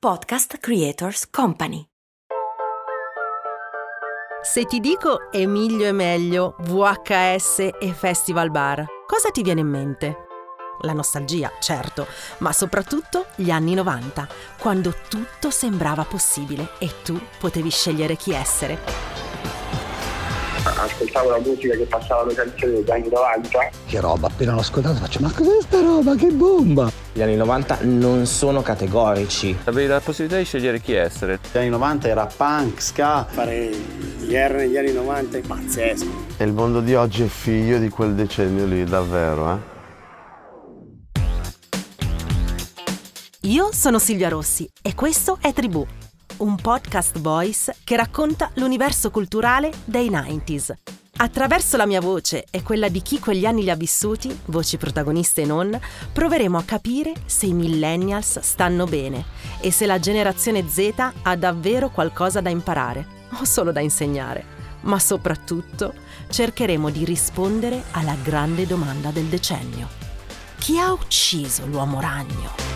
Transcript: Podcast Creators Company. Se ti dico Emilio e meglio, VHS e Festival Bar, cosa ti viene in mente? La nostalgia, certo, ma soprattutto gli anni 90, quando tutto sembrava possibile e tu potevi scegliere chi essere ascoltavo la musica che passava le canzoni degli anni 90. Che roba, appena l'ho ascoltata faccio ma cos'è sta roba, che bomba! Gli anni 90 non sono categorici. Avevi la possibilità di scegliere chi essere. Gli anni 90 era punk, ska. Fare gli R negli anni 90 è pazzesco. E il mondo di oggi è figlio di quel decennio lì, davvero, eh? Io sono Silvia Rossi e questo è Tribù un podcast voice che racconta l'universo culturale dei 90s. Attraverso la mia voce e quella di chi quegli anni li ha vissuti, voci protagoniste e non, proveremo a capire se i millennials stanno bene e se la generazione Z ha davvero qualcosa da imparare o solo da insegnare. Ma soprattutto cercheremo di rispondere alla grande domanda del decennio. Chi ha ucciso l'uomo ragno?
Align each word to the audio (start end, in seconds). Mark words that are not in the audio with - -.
Podcast 0.00 0.58
Creators 0.58 1.28
Company. 1.28 1.84
Se 4.40 4.64
ti 4.64 4.78
dico 4.78 5.32
Emilio 5.32 5.86
e 5.86 5.90
meglio, 5.90 6.54
VHS 6.60 7.70
e 7.80 7.92
Festival 7.94 8.52
Bar, 8.52 8.86
cosa 9.08 9.30
ti 9.30 9.42
viene 9.42 9.58
in 9.58 9.66
mente? 9.66 10.16
La 10.82 10.92
nostalgia, 10.92 11.50
certo, 11.58 12.06
ma 12.38 12.52
soprattutto 12.52 13.26
gli 13.34 13.50
anni 13.50 13.74
90, 13.74 14.28
quando 14.60 14.94
tutto 15.08 15.50
sembrava 15.50 16.04
possibile 16.04 16.74
e 16.78 17.02
tu 17.02 17.20
potevi 17.40 17.68
scegliere 17.68 18.14
chi 18.14 18.30
essere 18.30 19.07
ascoltavo 20.82 21.30
la 21.30 21.38
musica 21.38 21.76
che 21.76 21.84
passava 21.84 22.24
le 22.24 22.34
canzoni 22.34 22.72
degli 22.72 22.90
anni 22.90 23.08
90. 23.08 23.70
Che 23.86 24.00
roba, 24.00 24.26
appena 24.26 24.52
l'ho 24.52 24.60
ascoltata 24.60 24.98
faccio 24.98 25.20
ma 25.20 25.30
cos'è 25.30 25.60
sta 25.60 25.80
roba, 25.80 26.14
che 26.14 26.28
bomba! 26.28 26.90
Gli 27.12 27.22
anni 27.22 27.36
90 27.36 27.78
non 27.82 28.26
sono 28.26 28.62
categorici. 28.62 29.56
Avevi 29.64 29.88
la 29.88 30.00
possibilità 30.00 30.38
di 30.38 30.44
scegliere 30.44 30.80
chi 30.80 30.94
essere. 30.94 31.38
Gli 31.50 31.58
anni 31.58 31.68
90 31.68 32.08
era 32.08 32.26
punk, 32.26 32.80
ska. 32.80 33.26
Fare 33.28 33.70
gli 34.18 34.34
R 34.34 34.54
negli 34.54 34.76
anni 34.76 34.92
90 34.92 35.38
è 35.38 35.40
pazzesco. 35.40 36.06
E 36.36 36.44
il 36.44 36.52
mondo 36.52 36.80
di 36.80 36.94
oggi 36.94 37.24
è 37.24 37.28
figlio 37.28 37.78
di 37.78 37.88
quel 37.88 38.14
decennio 38.14 38.64
lì, 38.66 38.84
davvero, 38.84 39.52
eh? 39.52 39.76
Io 43.42 43.70
sono 43.72 43.98
Silvia 43.98 44.28
Rossi 44.28 44.68
e 44.82 44.94
questo 44.94 45.38
è 45.40 45.52
Tribù 45.52 45.86
un 46.38 46.56
podcast 46.56 47.18
voice 47.18 47.74
che 47.84 47.96
racconta 47.96 48.50
l'universo 48.54 49.10
culturale 49.10 49.70
dei 49.84 50.10
90s. 50.10 50.72
Attraverso 51.20 51.76
la 51.76 51.86
mia 51.86 52.00
voce 52.00 52.44
e 52.50 52.62
quella 52.62 52.88
di 52.88 53.02
chi 53.02 53.18
quegli 53.18 53.44
anni 53.44 53.62
li 53.62 53.70
ha 53.70 53.74
vissuti, 53.74 54.38
voci 54.46 54.76
protagoniste 54.76 55.42
e 55.42 55.46
non, 55.46 55.78
proveremo 56.12 56.56
a 56.56 56.62
capire 56.62 57.12
se 57.26 57.46
i 57.46 57.52
millennials 57.52 58.38
stanno 58.38 58.84
bene 58.84 59.24
e 59.60 59.72
se 59.72 59.86
la 59.86 59.98
generazione 59.98 60.68
Z 60.68 60.92
ha 61.22 61.36
davvero 61.36 61.90
qualcosa 61.90 62.40
da 62.40 62.50
imparare 62.50 63.04
o 63.40 63.44
solo 63.44 63.72
da 63.72 63.80
insegnare. 63.80 64.56
Ma 64.82 65.00
soprattutto 65.00 65.92
cercheremo 66.30 66.88
di 66.90 67.04
rispondere 67.04 67.82
alla 67.92 68.14
grande 68.22 68.64
domanda 68.64 69.10
del 69.10 69.24
decennio. 69.24 69.88
Chi 70.58 70.78
ha 70.78 70.92
ucciso 70.92 71.66
l'uomo 71.66 72.00
ragno? 72.00 72.67